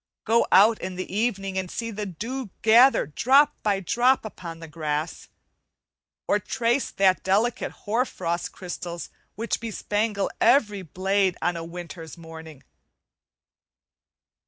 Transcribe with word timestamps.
Go 0.25 0.47
out 0.51 0.81
in 0.81 0.95
the 0.95 1.15
evening 1.15 1.59
and 1.59 1.69
see 1.69 1.91
the 1.91 2.07
dew 2.07 2.49
gather 2.63 3.05
drop 3.05 3.61
by 3.61 3.79
drop 3.79 4.25
upon 4.25 4.59
the 4.59 4.67
grass, 4.67 5.27
or 6.27 6.39
trace 6.39 6.89
the 6.89 7.15
delicate 7.21 7.71
hoar 7.85 8.03
frost 8.03 8.51
crystals 8.51 9.09
which 9.35 9.59
bespangle 9.59 10.31
every 10.41 10.81
blade 10.81 11.37
on 11.39 11.55
a 11.55 11.63
winter's 11.63 12.17
morning. 12.17 12.63